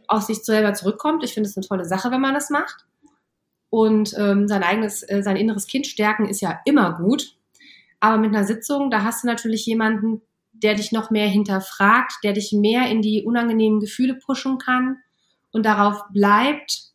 [0.08, 1.24] aus sich selber zurückkommt.
[1.24, 2.86] Ich finde es eine tolle Sache, wenn man das macht.
[3.70, 7.36] Und ähm, sein eigenes, äh, sein inneres Kind stärken ist ja immer gut.
[8.00, 10.22] Aber mit einer Sitzung, da hast du natürlich jemanden,
[10.62, 14.98] der dich noch mehr hinterfragt, der dich mehr in die unangenehmen Gefühle pushen kann
[15.52, 16.86] und darauf bleibt,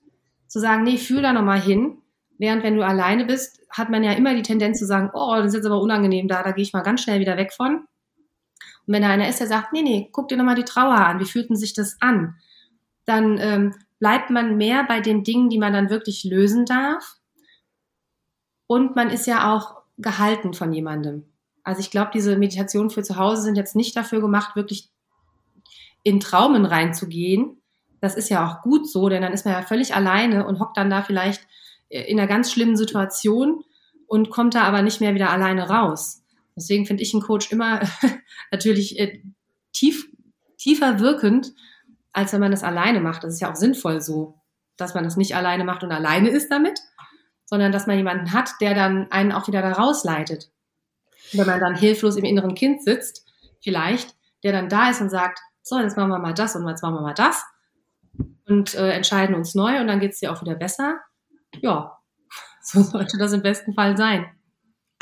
[0.48, 1.98] zu sagen, nee, fühl da nochmal hin.
[2.38, 5.48] Während wenn du alleine bist, hat man ja immer die Tendenz zu sagen, oh, das
[5.48, 7.86] ist jetzt aber unangenehm da, da gehe ich mal ganz schnell wieder weg von.
[8.88, 11.20] Und wenn da einer ist, der sagt, nee, nee, guck dir nochmal die Trauer an,
[11.20, 12.36] wie fühlt denn sich das an?
[13.06, 17.18] Dann ähm, bleibt man mehr bei den Dingen, die man dann wirklich lösen darf.
[18.68, 21.31] Und man ist ja auch gehalten von jemandem.
[21.64, 24.90] Also ich glaube, diese Meditationen für zu Hause sind jetzt nicht dafür gemacht, wirklich
[26.04, 27.62] in Traumen reinzugehen.
[28.00, 30.78] Das ist ja auch gut so, denn dann ist man ja völlig alleine und hockt
[30.78, 31.46] dann da vielleicht
[31.90, 33.64] in einer ganz schlimmen Situation
[34.08, 36.24] und kommt da aber nicht mehr wieder alleine raus.
[36.56, 37.82] Deswegen finde ich einen Coach immer
[38.52, 39.22] natürlich äh,
[39.74, 40.10] tief,
[40.58, 41.54] tiefer wirkend,
[42.12, 43.24] als wenn man das alleine macht.
[43.24, 44.42] Das ist ja auch sinnvoll so,
[44.78, 46.80] dass man das nicht alleine macht und alleine ist damit,
[47.46, 50.52] sondern dass man jemanden hat, der dann einen auch wieder da rausleitet.
[51.34, 53.26] Wenn man dann hilflos im inneren Kind sitzt,
[53.62, 56.82] vielleicht, der dann da ist und sagt, so, jetzt machen wir mal das und jetzt
[56.82, 57.44] machen wir mal das
[58.48, 61.00] und äh, entscheiden uns neu und dann geht es dir auch wieder besser.
[61.62, 61.98] Ja,
[62.62, 64.26] so sollte das im besten Fall sein.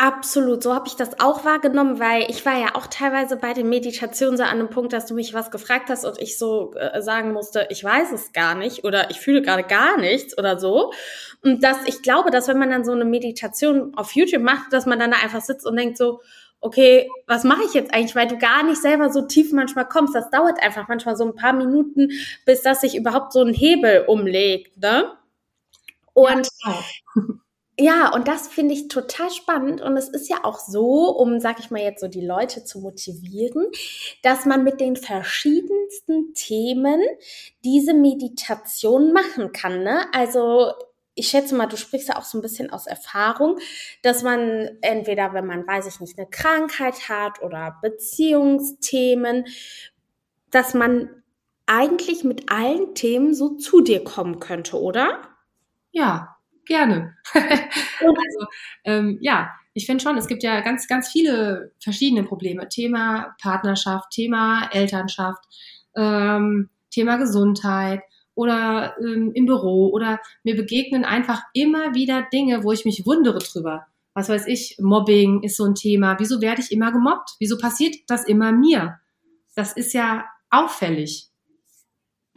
[0.01, 3.67] Absolut, so habe ich das auch wahrgenommen, weil ich war ja auch teilweise bei den
[3.67, 7.01] Meditationen so an einem Punkt, dass du mich was gefragt hast und ich so äh,
[7.01, 10.93] sagen musste, ich weiß es gar nicht oder ich fühle gerade gar nichts oder so.
[11.43, 14.85] Und dass ich glaube, dass wenn man dann so eine Meditation auf YouTube macht, dass
[14.85, 16.21] man dann da einfach sitzt und denkt so,
[16.62, 20.15] okay, was mache ich jetzt eigentlich, weil du gar nicht selber so tief manchmal kommst.
[20.15, 22.07] Das dauert einfach manchmal so ein paar Minuten,
[22.45, 25.12] bis das sich überhaupt so ein Hebel umlegt, ne?
[26.13, 26.79] Und ja,
[27.79, 29.81] ja und das finde ich total spannend.
[29.81, 32.79] Und es ist ja auch so, um, sag ich mal jetzt so, die Leute zu
[32.79, 33.65] motivieren,
[34.21, 37.01] dass man mit den verschiedensten Themen
[37.63, 39.83] diese Meditation machen kann.
[39.83, 40.01] Ne?
[40.13, 40.73] Also
[41.15, 43.57] ich schätze mal, du sprichst ja auch so ein bisschen aus Erfahrung,
[44.03, 49.45] dass man entweder, wenn man, weiß ich nicht, eine Krankheit hat oder Beziehungsthemen,
[50.49, 51.09] dass man
[51.65, 55.21] eigentlich mit allen Themen so zu dir kommen könnte, oder?
[55.91, 56.38] Ja,
[56.69, 57.15] gerne.
[57.34, 58.45] also,
[58.86, 62.69] ähm, ja, ich finde schon, es gibt ja ganz, ganz viele verschiedene Probleme.
[62.69, 65.43] Thema Partnerschaft, Thema Elternschaft,
[65.95, 68.01] ähm, Thema Gesundheit,
[68.39, 73.39] oder ähm, im Büro oder mir begegnen einfach immer wieder Dinge, wo ich mich wundere
[73.39, 73.86] drüber.
[74.13, 76.17] Was weiß ich, Mobbing ist so ein Thema.
[76.19, 77.32] Wieso werde ich immer gemobbt?
[77.39, 78.97] Wieso passiert das immer mir?
[79.55, 81.28] Das ist ja auffällig.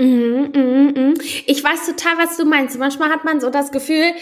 [0.03, 1.15] Mm, mm, mm.
[1.47, 2.77] Ich weiß total, was du meinst.
[2.79, 4.13] Manchmal hat man so das Gefühl,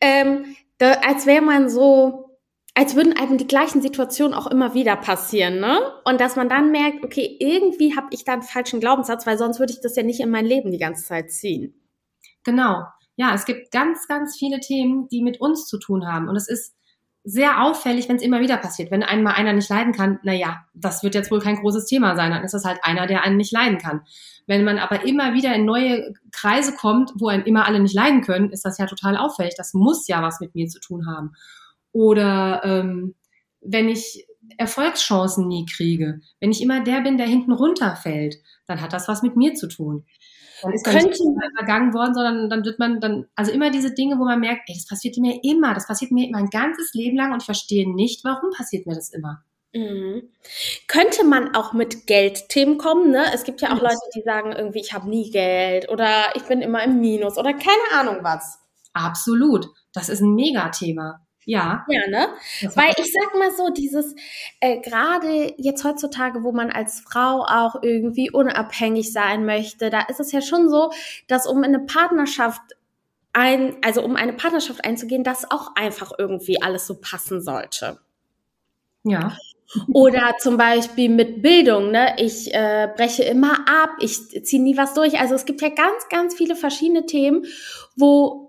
[0.00, 2.26] ähm, da, als wäre man so
[2.76, 5.80] als würden einem die gleichen Situationen auch immer wieder passieren, ne?
[6.04, 9.58] Und dass man dann merkt, okay, irgendwie habe ich da einen falschen Glaubenssatz, weil sonst
[9.58, 11.74] würde ich das ja nicht in mein Leben die ganze Zeit ziehen.
[12.44, 12.82] Genau.
[13.16, 16.28] Ja, es gibt ganz, ganz viele Themen, die mit uns zu tun haben.
[16.28, 16.74] Und es ist
[17.28, 18.92] sehr auffällig, wenn es immer wieder passiert.
[18.92, 22.14] Wenn einmal einer nicht leiden kann, na ja, das wird jetzt wohl kein großes Thema
[22.14, 24.02] sein, dann ist das halt einer, der einen nicht leiden kann.
[24.46, 28.20] Wenn man aber immer wieder in neue Kreise kommt, wo einen immer alle nicht leiden
[28.20, 29.54] können, ist das ja total auffällig.
[29.56, 31.32] Das muss ja was mit mir zu tun haben.
[31.90, 33.16] Oder ähm,
[33.60, 34.24] wenn ich
[34.56, 38.36] Erfolgschancen nie kriege, wenn ich immer der bin, der hinten runterfällt,
[38.68, 40.04] dann hat das was mit mir zu tun.
[40.66, 44.18] Dann ist Könnte nicht vergangen worden, sondern dann wird man dann, also immer diese Dinge,
[44.18, 47.32] wo man merkt, ey, das passiert mir immer, das passiert mir mein ganzes Leben lang
[47.32, 49.42] und ich verstehe nicht, warum passiert mir das immer.
[49.72, 50.30] Mhm.
[50.88, 53.26] Könnte man auch mit Geldthemen kommen, ne?
[53.34, 56.62] Es gibt ja auch Leute, die sagen irgendwie, ich habe nie Geld oder ich bin
[56.62, 58.58] immer im Minus oder keine Ahnung was.
[58.92, 59.66] Absolut.
[59.92, 61.25] Das ist ein Megathema.
[61.46, 61.86] Ja.
[61.88, 62.28] Ja, ne?
[62.74, 64.14] Weil ich sag mal so, dieses,
[64.60, 70.18] äh, gerade jetzt heutzutage, wo man als Frau auch irgendwie unabhängig sein möchte, da ist
[70.18, 70.90] es ja schon so,
[71.28, 72.60] dass um in eine Partnerschaft
[73.32, 78.00] ein, also um eine Partnerschaft einzugehen, das auch einfach irgendwie alles so passen sollte.
[79.04, 79.36] Ja.
[79.92, 82.14] Oder zum Beispiel mit Bildung, ne?
[82.18, 85.20] Ich äh, breche immer ab, ich ziehe nie was durch.
[85.20, 87.46] Also es gibt ja ganz, ganz viele verschiedene Themen,
[87.96, 88.45] wo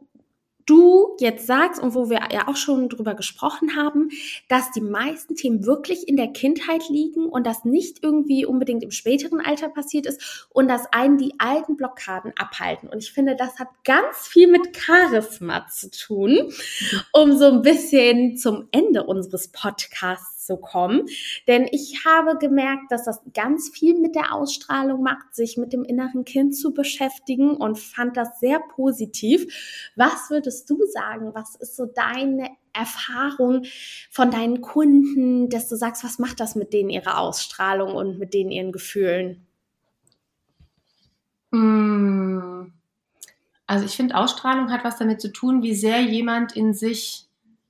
[0.68, 4.10] du jetzt sagst und wo wir ja auch schon drüber gesprochen haben,
[4.48, 8.92] dass die meisten Themen wirklich in der Kindheit liegen und das nicht irgendwie unbedingt im
[8.92, 12.88] späteren Alter passiert ist und dass einen die alten Blockaden abhalten.
[12.88, 16.52] Und ich finde, das hat ganz viel mit Charisma zu tun,
[17.14, 21.06] um so ein bisschen zum Ende unseres Podcasts zu kommen.
[21.48, 25.84] Denn ich habe gemerkt, dass das ganz viel mit der Ausstrahlung macht, sich mit dem
[25.84, 29.92] inneren Kind zu beschäftigen und fand das sehr positiv.
[29.96, 31.32] Was würdest du sagen?
[31.36, 33.66] Was ist so deine Erfahrung
[34.10, 38.34] von deinen Kunden, dass du sagst, was macht das mit denen ihre Ausstrahlung und mit
[38.34, 39.46] denen ihren Gefühlen?
[41.52, 42.74] Hm.
[43.66, 47.27] Also ich finde, Ausstrahlung hat was damit zu tun, wie sehr jemand in sich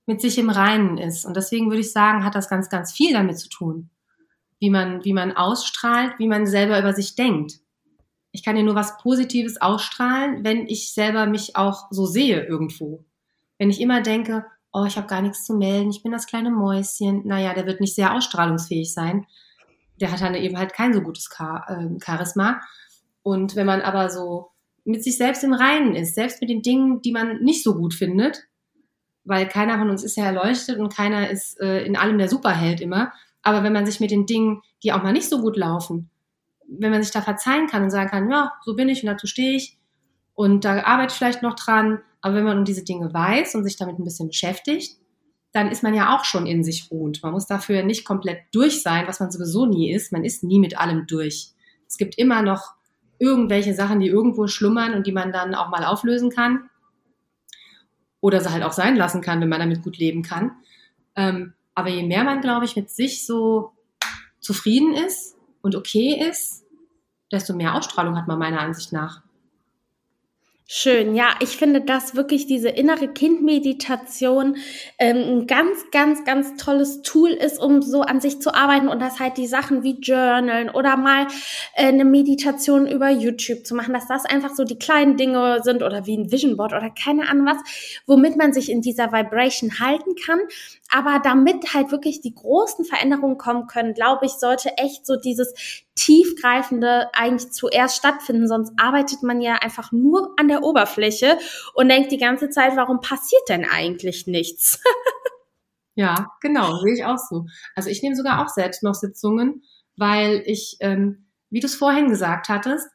[0.08, 1.26] mit sich im Reinen ist.
[1.26, 3.92] Und deswegen würde ich sagen, hat das ganz, ganz viel damit zu tun.
[4.60, 7.60] Wie man, wie man ausstrahlt, wie man selber über sich denkt.
[8.32, 13.06] Ich kann ja nur was Positives ausstrahlen, wenn ich selber mich auch so sehe irgendwo.
[13.60, 16.52] Wenn ich immer denke, oh, ich habe gar nichts zu melden, ich bin das kleine
[16.52, 19.28] Mäuschen, naja, der wird nicht sehr ausstrahlungsfähig sein.
[20.00, 21.30] Der hat dann eben halt kein so gutes
[21.70, 22.62] ähm, Charisma.
[23.24, 24.52] Und wenn man aber so
[24.86, 27.94] mit sich selbst im Reinen ist, selbst mit den Dingen, die man nicht so gut
[27.94, 28.48] findet,
[29.28, 32.82] weil keiner von uns ist ja erleuchtet und keiner ist äh, in allem der Superheld
[32.82, 33.12] immer.
[33.42, 36.10] Aber wenn man sich mit den Dingen, die auch mal nicht so gut laufen,
[36.68, 39.28] wenn man sich da verzeihen kann und sagen kann, ja, so bin ich und dazu
[39.28, 39.78] stehe ich
[40.34, 43.64] und da arbeite ich vielleicht noch dran, Aber wenn man um diese Dinge weiß und
[43.64, 44.98] sich damit ein bisschen beschäftigt,
[45.52, 47.24] dann ist man ja auch schon in sich ruhend.
[47.24, 50.12] Man muss dafür nicht komplett durch sein, was man sowieso nie ist.
[50.12, 51.52] Man ist nie mit allem durch.
[51.88, 52.74] Es gibt immer noch
[53.18, 56.70] irgendwelche Sachen, die irgendwo schlummern und die man dann auch mal auflösen kann.
[58.22, 60.52] Oder sie halt auch sein lassen kann, wenn man damit gut leben kann.
[61.16, 63.72] Ähm, aber je mehr man, glaube ich, mit sich so
[64.40, 66.66] zufrieden ist und okay ist,
[67.32, 69.22] desto mehr Ausstrahlung hat man meiner Ansicht nach.
[70.70, 74.58] Schön, ja, ich finde, dass wirklich diese innere Kindmeditation
[75.00, 79.02] ähm, ein ganz, ganz, ganz tolles Tool ist, um so an sich zu arbeiten und
[79.02, 81.28] das halt die Sachen wie Journalen oder mal
[81.74, 85.84] äh, eine Meditation über YouTube zu machen, dass das einfach so die kleinen Dinge sind
[85.84, 89.80] oder wie ein Vision Board oder keine Ahnung was, womit man sich in dieser Vibration
[89.80, 90.42] halten kann.
[90.94, 95.54] Aber damit halt wirklich die großen Veränderungen kommen können, glaube ich, sollte echt so dieses
[95.98, 101.38] tiefgreifende eigentlich zuerst stattfinden, sonst arbeitet man ja einfach nur an der Oberfläche
[101.74, 104.82] und denkt die ganze Zeit, warum passiert denn eigentlich nichts?
[105.96, 107.46] ja, genau, sehe ich auch so.
[107.76, 109.64] Also ich nehme sogar auch selbst noch Sitzungen,
[109.96, 112.88] weil ich, ähm, wie du es vorhin gesagt hattest,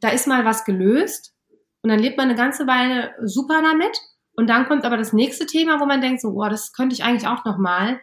[0.00, 1.34] da ist mal was gelöst
[1.82, 3.98] und dann lebt man eine ganze Weile super damit
[4.34, 7.04] und dann kommt aber das nächste Thema, wo man denkt, so, boah, das könnte ich
[7.04, 8.00] eigentlich auch noch mal.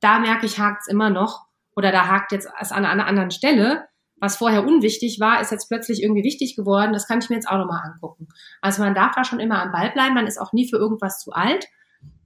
[0.00, 3.88] Da merke ich, hakt's immer noch oder da hakt jetzt es an einer anderen Stelle.
[4.22, 6.92] Was vorher unwichtig war, ist jetzt plötzlich irgendwie wichtig geworden.
[6.92, 8.28] Das kann ich mir jetzt auch nochmal angucken.
[8.60, 10.14] Also man darf da schon immer am Ball bleiben.
[10.14, 11.66] Man ist auch nie für irgendwas zu alt.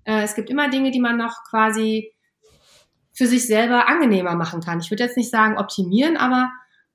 [0.04, 2.12] Äh, es gibt immer Dinge, die man noch quasi
[3.14, 4.80] für sich selber angenehmer machen kann.
[4.80, 6.50] Ich würde jetzt nicht sagen optimieren, aber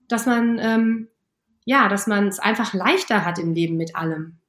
[0.07, 1.07] dass man ähm,
[1.65, 4.40] ja, dass man es einfach leichter hat im Leben mit allem.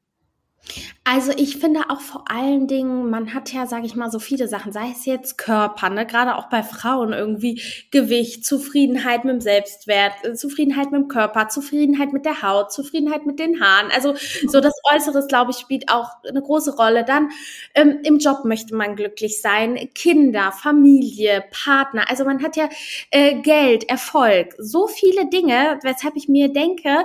[1.05, 4.47] Also ich finde auch vor allen Dingen, man hat ja, sage ich mal, so viele
[4.47, 9.41] Sachen, sei es jetzt Körper, ne, gerade auch bei Frauen irgendwie Gewicht, Zufriedenheit mit dem
[9.41, 13.91] Selbstwert, äh, Zufriedenheit mit dem Körper, Zufriedenheit mit der Haut, Zufriedenheit mit den Haaren.
[13.93, 14.15] Also
[14.47, 17.05] so das Äußeres, glaube ich, spielt auch eine große Rolle.
[17.05, 17.31] Dann
[17.75, 22.09] ähm, im Job möchte man glücklich sein, Kinder, Familie, Partner.
[22.09, 22.69] Also man hat ja
[23.11, 27.05] äh, Geld, Erfolg, so viele Dinge, weshalb ich mir denke,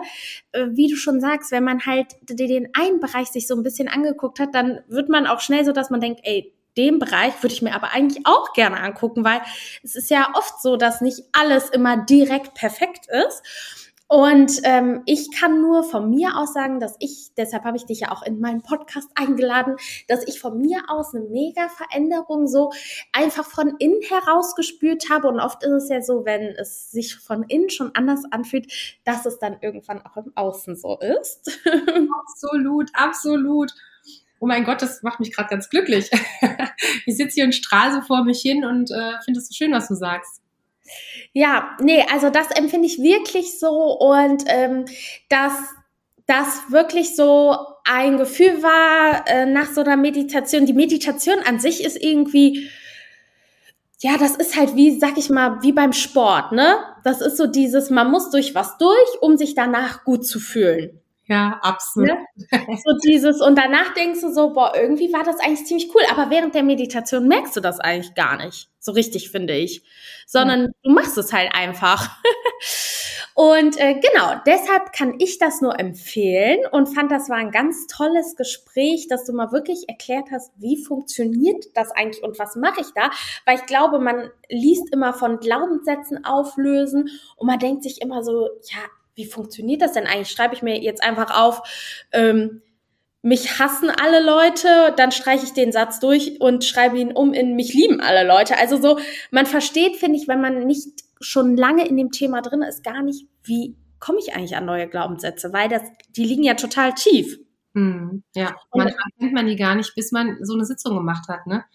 [0.52, 3.88] äh, wie du schon sagst, wenn man halt den einen Bereich sich so ein bisschen
[3.88, 7.54] angeguckt hat, dann wird man auch schnell so, dass man denkt, ey, den Bereich würde
[7.54, 9.42] ich mir aber eigentlich auch gerne angucken, weil
[9.84, 13.87] es ist ja oft so, dass nicht alles immer direkt perfekt ist.
[14.08, 18.02] Und ähm, ich kann nur von mir aus sagen, dass ich, deshalb habe ich dich
[18.02, 19.76] ja auch in meinen Podcast eingeladen,
[20.08, 22.72] dass ich von mir aus eine mega Veränderung so
[23.12, 25.28] einfach von innen heraus gespürt habe.
[25.28, 28.72] Und oft ist es ja so, wenn es sich von innen schon anders anfühlt,
[29.04, 31.60] dass es dann irgendwann auch im Außen so ist.
[32.22, 33.74] absolut, absolut.
[34.40, 36.10] Oh mein Gott, das macht mich gerade ganz glücklich.
[37.06, 39.74] ich sitze hier und strahle so vor mich hin und äh, finde es so schön,
[39.74, 40.42] was du sagst.
[41.34, 44.86] Ja, nee, also das empfinde ich wirklich so und ähm,
[45.30, 45.54] dass
[46.28, 50.66] das wirklich so ein Gefühl war äh, nach so einer Meditation.
[50.66, 52.70] Die Meditation an sich ist irgendwie,
[54.00, 56.76] ja, das ist halt wie, sag ich mal, wie beim Sport, ne?
[57.04, 61.00] Das ist so dieses, man muss durch was durch, um sich danach gut zu fühlen.
[61.28, 62.10] Ja, absolut.
[62.10, 62.18] Ne?
[62.84, 66.30] So dieses, und danach denkst du so, boah, irgendwie war das eigentlich ziemlich cool, aber
[66.30, 68.70] während der Meditation merkst du das eigentlich gar nicht.
[68.80, 69.84] So richtig, finde ich.
[70.26, 70.68] Sondern ja.
[70.84, 72.10] du machst es halt einfach.
[73.36, 77.88] und äh, genau, deshalb kann ich das nur empfehlen und fand, das war ein ganz
[77.88, 82.80] tolles Gespräch, dass du mal wirklich erklärt hast, wie funktioniert das eigentlich und was mache
[82.80, 83.10] ich da?
[83.46, 88.48] Weil ich glaube, man liest immer von Glaubenssätzen auflösen und man denkt sich immer so,
[88.70, 88.80] ja,
[89.18, 90.30] wie funktioniert das denn eigentlich?
[90.30, 92.62] Schreibe ich mir jetzt einfach auf, ähm,
[93.24, 97.56] mich hassen alle Leute, dann streiche ich den Satz durch und schreibe ihn um in
[97.56, 98.58] mich lieben alle Leute.
[98.58, 99.00] Also so,
[99.32, 103.02] man versteht, finde ich, wenn man nicht schon lange in dem Thema drin ist, gar
[103.02, 105.82] nicht, wie komme ich eigentlich an neue Glaubenssätze, weil das,
[106.16, 107.40] die liegen ja total tief.
[107.74, 111.48] Hm, ja, manchmal kennt man die gar nicht, bis man so eine Sitzung gemacht hat,
[111.48, 111.66] ne?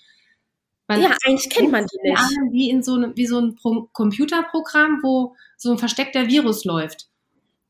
[0.86, 2.22] Man ja, eigentlich kennt man die nicht.
[2.52, 7.08] Wie in so, ne, wie so ein Pro Computerprogramm, wo so ein versteckter Virus läuft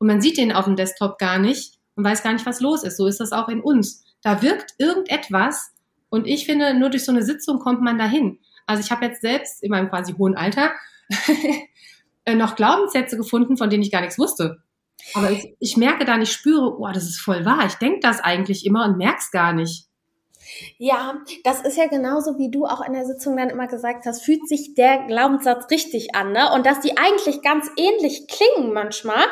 [0.02, 2.82] und man sieht den auf dem Desktop gar nicht und weiß gar nicht, was los
[2.82, 2.96] ist.
[2.96, 4.02] So ist das auch in uns.
[4.20, 5.70] Da wirkt irgendetwas
[6.10, 8.40] und ich finde, nur durch so eine Sitzung kommt man dahin.
[8.66, 10.72] Also ich habe jetzt selbst in meinem quasi hohen Alter
[12.24, 14.64] äh, noch Glaubenssätze gefunden, von denen ich gar nichts wusste.
[15.14, 17.64] Aber ich, ich merke dann, ich spüre, oh, das ist voll wahr.
[17.66, 19.86] Ich denke das eigentlich immer und merk's gar nicht.
[20.78, 24.24] Ja, das ist ja genauso, wie du auch in der Sitzung dann immer gesagt hast,
[24.24, 26.52] fühlt sich der Glaubenssatz richtig an, ne?
[26.52, 29.24] Und dass die eigentlich ganz ähnlich klingen manchmal,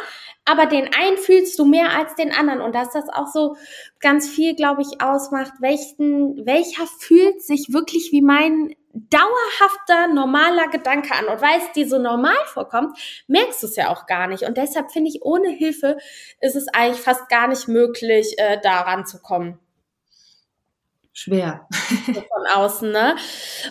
[0.45, 2.61] aber den einen fühlst du mehr als den anderen.
[2.61, 3.57] Und dass das auch so
[4.01, 11.15] ganz viel, glaube ich, ausmacht, welchen, welcher fühlt sich wirklich wie mein dauerhafter, normaler Gedanke
[11.15, 11.27] an.
[11.27, 14.43] Und weil es dir so normal vorkommt, merkst du es ja auch gar nicht.
[14.45, 15.97] Und deshalb finde ich, ohne Hilfe
[16.41, 19.61] ist es eigentlich fast gar nicht möglich, äh, daran zu kommen.
[21.13, 21.67] Schwer.
[22.07, 23.17] Von außen, ne?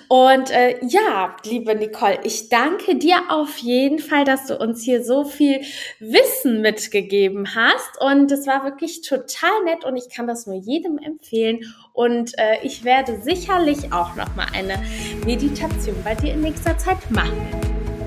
[0.08, 5.04] Und äh, ja, liebe Nicole, ich danke dir auf jeden Fall, dass du uns hier
[5.04, 5.62] so viel
[6.00, 8.02] Wissen mitgegeben hast.
[8.02, 11.60] Und es war wirklich total nett und ich kann das nur jedem empfehlen.
[11.94, 14.82] Und äh, ich werde sicherlich auch noch mal eine
[15.26, 17.38] Meditation bei dir in nächster Zeit machen.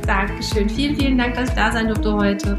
[0.06, 0.68] Dankeschön.
[0.68, 2.58] Vielen, vielen Dank, dass ich da sein durfte heute.